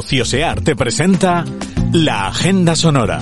[0.00, 1.44] Ociosear te presenta
[1.92, 3.20] La Agenda Sonora.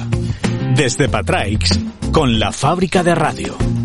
[0.77, 1.77] Desde Patraix,
[2.13, 3.78] con la fábrica de radio.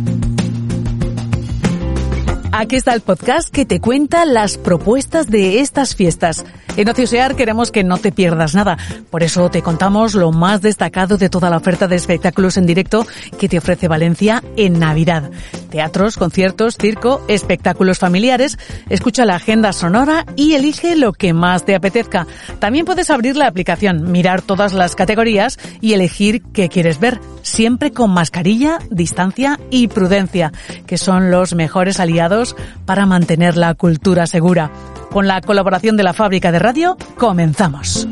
[2.55, 6.46] Aquí está el podcast que te cuenta las propuestas de estas fiestas.
[6.77, 8.77] En Ociosear queremos que no te pierdas nada.
[9.09, 13.08] Por eso te contamos lo más destacado de toda la oferta de espectáculos en directo
[13.39, 15.31] que te ofrece Valencia en Navidad.
[15.71, 18.59] Teatros, conciertos, circo, espectáculos familiares.
[18.88, 22.27] Escucha la agenda sonora y elige lo que más te apetezca.
[22.59, 27.20] También puedes abrir la aplicación, mirar todas las categorías y elegir qué quieres ver.
[27.41, 30.54] Siempre con mascarilla, distancia y prudencia,
[30.85, 32.42] que son los mejores aliados
[32.85, 34.71] para mantener la cultura segura.
[35.11, 38.07] Con la colaboración de la fábrica de radio, comenzamos.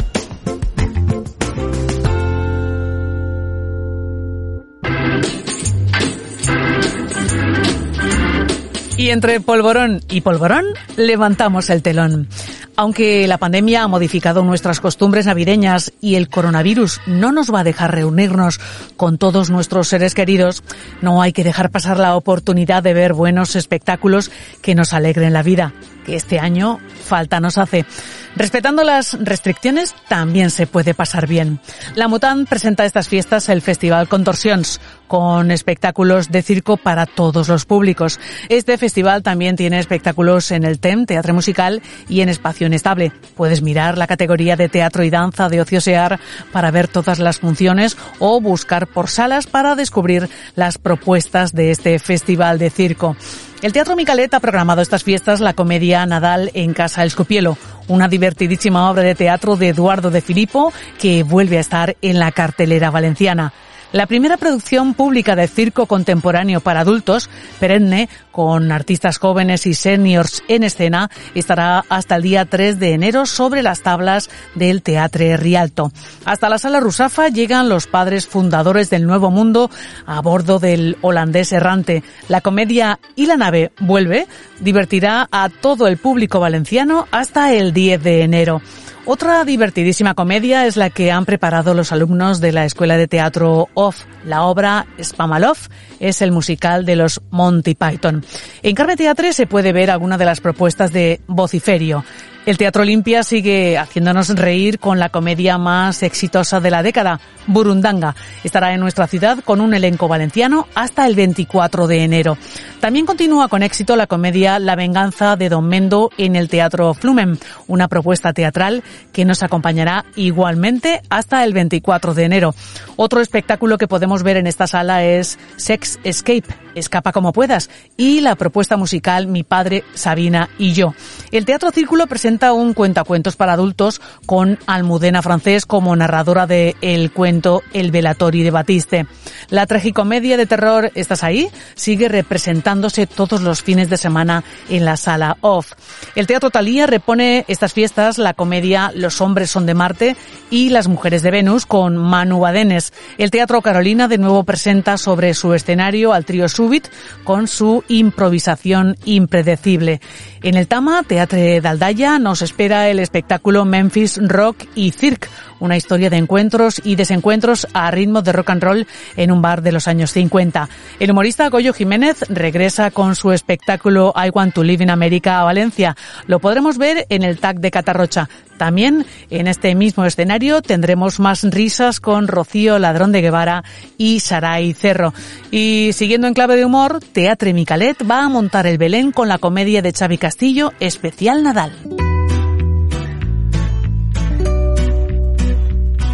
[8.98, 12.28] Y entre polvorón y polvorón, levantamos el telón.
[12.76, 17.64] Aunque la pandemia ha modificado nuestras costumbres navideñas y el coronavirus no nos va a
[17.64, 18.60] dejar reunirnos
[18.98, 20.64] con todos nuestros seres queridos,
[21.02, 25.44] no hay que dejar pasar la oportunidad de ver buenos espectáculos que nos alegren la
[25.44, 25.74] vida
[26.06, 27.86] que este año falta nos hace.
[28.36, 31.60] Respetando las restricciones también se puede pasar bien.
[31.96, 37.66] La Mutan presenta estas fiestas el Festival Contorsions, con espectáculos de circo para todos los
[37.66, 38.20] públicos.
[38.48, 43.12] Este festival también tiene espectáculos en el TEM, Teatro Musical, y en Espacio Inestable.
[43.36, 46.20] Puedes mirar la categoría de teatro y danza de Ociosear
[46.54, 52.00] para ver todas las funciones o buscar por salas para descubrir las propuestas de este
[52.00, 53.18] festival de circo.
[53.62, 57.60] El Teatro Micalet ha programado estas fiestas la comedia Nadal en Casa El Scopielo,
[57.92, 62.32] una divertidísima obra de teatro de Eduardo de Filippo que vuelve a estar en la
[62.32, 63.54] cartelera valenciana.
[63.92, 67.30] La primera producción pública de circo contemporáneo para adultos,
[67.60, 73.26] perenne, con artistas jóvenes y seniors en escena, estará hasta el día 3 de enero
[73.26, 75.92] sobre las tablas del Teatre Rialto.
[76.24, 79.70] Hasta la Sala Rusafa llegan los padres fundadores del Nuevo Mundo
[80.06, 82.02] a bordo del holandés errante.
[82.30, 84.26] La comedia Y la nave vuelve
[84.62, 88.62] divertirá a todo el público valenciano hasta el 10 de enero.
[89.06, 93.68] Otra divertidísima comedia es la que han preparado los alumnos de la Escuela de Teatro
[93.74, 94.06] OFF.
[94.26, 95.58] La obra Spamalov
[96.00, 98.24] es el musical de los Monty Python.
[98.62, 102.06] En Carme Teatre se puede ver alguna de las propuestas de Vociferio.
[102.44, 108.16] El Teatro Olimpia sigue haciéndonos reír con la comedia más exitosa de la década, Burundanga.
[108.44, 112.40] Estará en nuestra ciudad con un elenco valenciano hasta el 24 de enero.
[112.80, 117.38] También continúa con éxito la comedia La venganza de Don Mendo en el Teatro Flumen,
[117.68, 122.56] una propuesta teatral que nos acompañará igualmente hasta el 24 de enero.
[122.96, 128.22] Otro espectáculo que podemos ver en esta sala es Sex Escape, Escapa como puedas, y
[128.22, 130.96] la propuesta musical Mi padre, Sabina y yo.
[131.32, 137.12] El Teatro Círculo presenta un cuentacuentos para adultos con Almudena Francés como narradora de el
[137.12, 139.06] cuento El Velatori de Batiste.
[139.50, 141.50] La tragicomedia de terror ¿Estás ahí?
[141.76, 145.74] sigue representándose todos los fines de semana en la sala off.
[146.16, 150.16] El Teatro Talía repone estas fiestas la comedia Los hombres son de Marte
[150.50, 152.94] y Las mujeres de Venus con Manu Badenes.
[153.18, 156.88] El Teatro Carolina de nuevo presenta sobre su escenario al trío Subit
[157.26, 160.00] con su improvisación impredecible.
[160.44, 165.28] En el Tama, Teatre Daldaya, nos espera el espectáculo Memphis Rock y Cirque,
[165.60, 169.62] una historia de encuentros y desencuentros a ritmo de rock and roll en un bar
[169.62, 170.70] de los años 50.
[171.00, 175.44] El humorista Goyo Jiménez regresa con su espectáculo I Want to Live in America a
[175.44, 175.96] Valencia.
[176.28, 178.30] Lo podremos ver en el TAC de Catarrocha.
[178.58, 183.64] También en este mismo escenario tendremos más risas con Rocío Ladrón de Guevara
[183.98, 185.14] y Saray Cerro.
[185.50, 189.40] Y siguiendo en clave de humor, Teatre Micalet va a montar el Belén con la
[189.40, 191.72] comedia de Xavi Castillo, Especial Nadal.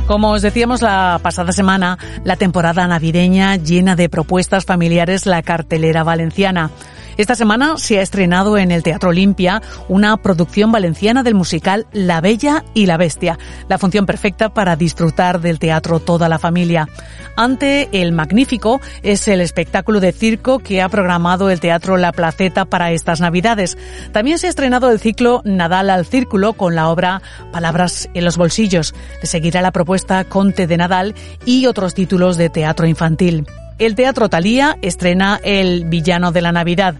[0.07, 6.03] Como os decíamos la pasada semana, la temporada navideña llena de propuestas familiares la cartelera
[6.03, 6.71] valenciana.
[7.17, 12.21] Esta semana se ha estrenado en el Teatro Olimpia una producción valenciana del musical La
[12.21, 16.87] Bella y la Bestia, la función perfecta para disfrutar del teatro toda la familia.
[17.35, 22.65] Ante el Magnífico es el espectáculo de circo que ha programado el Teatro La Placeta
[22.65, 23.79] para estas Navidades.
[24.11, 28.37] También se ha estrenado el ciclo Nadal al Círculo con la obra Palabras en los
[28.37, 28.93] bolsillos.
[29.21, 31.15] Le seguirá la propuesta Conte de Nadal
[31.45, 33.45] y otros títulos de teatro infantil.
[33.79, 36.95] El Teatro Talía estrena El Villano de la Navidad.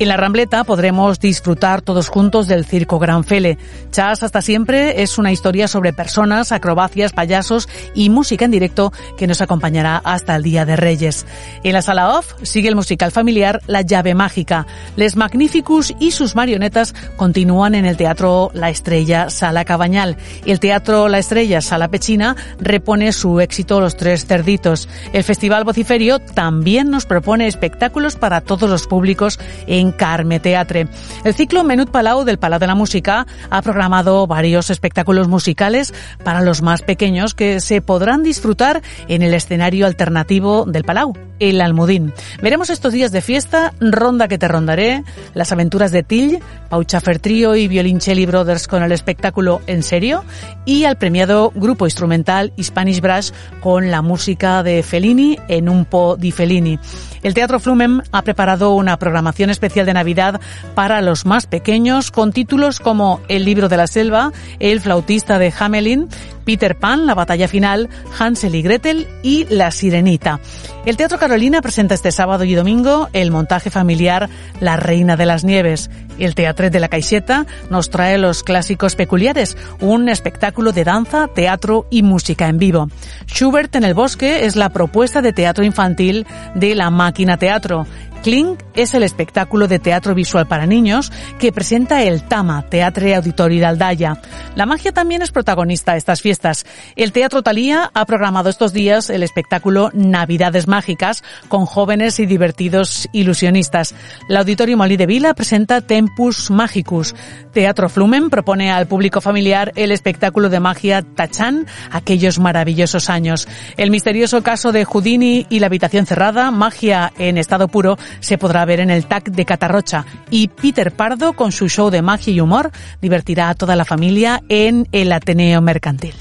[0.00, 3.58] En la Rambleta podremos disfrutar todos juntos del circo Gran Fele.
[3.90, 9.26] Chas hasta siempre es una historia sobre personas, acrobacias, payasos y música en directo que
[9.26, 11.26] nos acompañará hasta el Día de Reyes.
[11.64, 14.68] En la sala off sigue el musical familiar La llave mágica.
[14.94, 20.16] Les Magnificus y sus marionetas continúan en el Teatro La Estrella Sala Cabañal.
[20.46, 24.88] El Teatro La Estrella Sala Pechina repone su éxito Los Tres Cerditos.
[25.12, 30.88] El Festival Vociferio también nos propone espectáculos para todos los públicos en Carme Teatre.
[31.24, 35.94] El ciclo Menut Palau del Palau de la Música ha programado varios espectáculos musicales
[36.24, 41.60] para los más pequeños que se podrán disfrutar en el escenario alternativo del Palau, el
[41.60, 42.12] Almudín.
[42.42, 45.04] Veremos estos días de fiesta Ronda que te rondaré,
[45.34, 50.24] las aventuras de Till, Pauchafer Trio y Violincelli Brothers con el espectáculo En serio
[50.64, 56.16] y al premiado grupo instrumental Spanish Brass con la música de Fellini en un po
[56.16, 56.78] di Fellini.
[57.22, 60.40] El Teatro Flumen ha preparado una programación especial de Navidad
[60.74, 65.52] para los más pequeños con títulos como El libro de la selva, El flautista de
[65.58, 66.08] Hamelin,
[66.48, 70.40] Peter Pan, La batalla final, Hansel y Gretel y La sirenita.
[70.86, 75.44] El Teatro Carolina presenta este sábado y domingo el montaje familiar La reina de las
[75.44, 75.90] nieves.
[76.18, 81.86] El Teatret de la Caixeta nos trae los clásicos peculiares, un espectáculo de danza, teatro
[81.90, 82.88] y música en vivo.
[83.26, 87.86] Schubert en el bosque es la propuesta de teatro infantil de la máquina teatro.
[88.22, 93.60] Kling es el espectáculo de teatro visual para niños que presenta el Tama, Teatre Auditorio
[93.60, 94.20] de Aldaya.
[94.54, 96.66] La magia también es protagonista de estas fiestas.
[96.96, 103.08] El Teatro Talía ha programado estos días el espectáculo Navidades Mágicas con jóvenes y divertidos
[103.12, 103.94] ilusionistas.
[104.28, 107.14] La Auditorio Molí de Vila presenta Tempus Magicus.
[107.52, 113.48] Teatro Flumen propone al público familiar el espectáculo de magia Tachán, aquellos maravillosos años.
[113.76, 118.64] El misterioso caso de Houdini y la habitación cerrada, magia en estado puro, se podrá
[118.64, 122.40] ver en el TAC de Catarrocha y Peter Pardo con su show de magia y
[122.40, 122.70] humor
[123.00, 126.14] divertirá a toda la familia en el Ateneo Mercantil.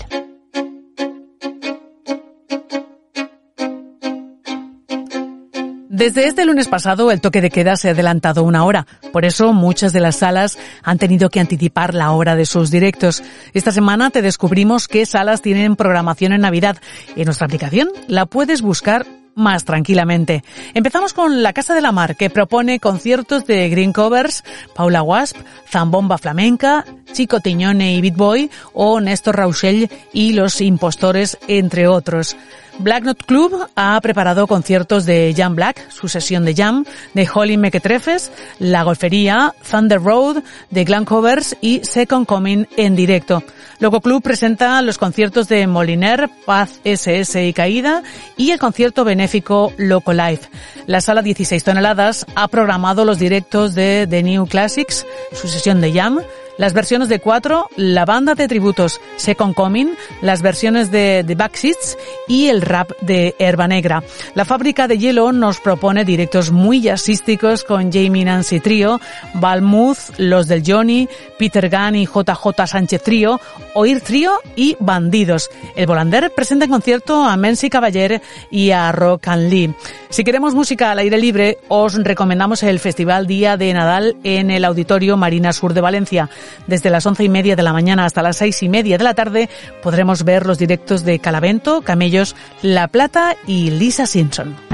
[5.98, 8.86] Desde este lunes pasado el toque de queda se ha adelantado una hora.
[9.12, 13.24] Por eso muchas de las salas han tenido que anticipar la hora de sus directos.
[13.56, 16.78] Esta semana te descubrimos qué salas tienen programación en Navidad.
[17.16, 19.08] En nuestra aplicación la puedes buscar
[19.38, 20.44] más tranquilamente.
[20.74, 24.44] Empezamos con La Casa de la Mar, que propone conciertos de Green Covers,
[24.76, 25.38] Paula Wasp,
[25.70, 32.36] Zambomba Flamenca, Chico Tiñone y Beat Boy, o Néstor Rauchell y Los Impostores, entre otros.
[32.80, 37.58] Black Note Club ha preparado conciertos de Jam Black, su sesión de Jam, de Holly
[37.58, 43.44] Mequetrefes, La Golfería, Thunder Road, de Glam Covers y Second Coming en directo.
[43.80, 48.04] Loco Club presenta los conciertos de Moliner, Paz SS y Caída
[48.38, 50.50] y el concierto benéfico Loco Life.
[50.86, 55.94] La sala 16 toneladas ha programado los directos de The New Classics, su sesión de
[55.94, 56.20] Jam,
[56.58, 59.88] las versiones de cuatro, la banda de tributos Second Coming,
[60.22, 64.04] las versiones de The Backseats y el rap de Herba Negra.
[64.36, 69.00] La fábrica de hielo nos propone directos muy jazzísticos con Jamie Nancy Trio,
[69.36, 71.08] Balmuth, Los del Johnny,
[71.38, 73.40] Peter Gunn y JJ Sánchez Trio,
[73.74, 75.50] Oír Trio y Bandidos.
[75.76, 79.74] El Volander presenta en concierto a Mency Caballer y a Rock and Lee.
[80.10, 84.66] Si queremos música al aire libre, os recomendamos el Festival Día de Nadal en el
[84.66, 86.30] Auditorio Marina Sur de Valencia.
[86.68, 89.14] Desde las once y media de la mañana hasta las seis y media de la
[89.14, 89.50] tarde
[89.82, 94.67] podremos ver los directos de Calavento, Camellos, La Plata y Lisa Simpson.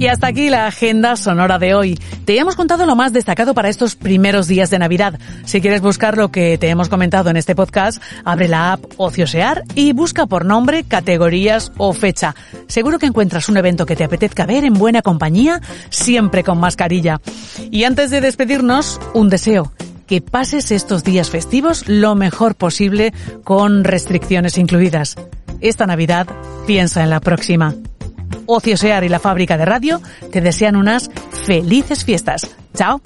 [0.00, 2.00] Y hasta aquí la agenda sonora de hoy.
[2.24, 5.20] Te hemos contado lo más destacado para estos primeros días de Navidad.
[5.44, 9.62] Si quieres buscar lo que te hemos comentado en este podcast, abre la app Ociosear
[9.74, 12.34] y busca por nombre, categorías o fecha.
[12.66, 17.20] Seguro que encuentras un evento que te apetezca ver en buena compañía, siempre con mascarilla.
[17.70, 19.70] Y antes de despedirnos, un deseo
[20.06, 23.12] que pases estos días festivos lo mejor posible
[23.44, 25.16] con restricciones incluidas.
[25.60, 26.26] Esta Navidad
[26.66, 27.74] piensa en la próxima.
[28.46, 30.00] Ociosear y la fábrica de radio
[30.32, 31.10] te desean unas
[31.44, 32.56] felices fiestas.
[32.74, 33.00] Chao.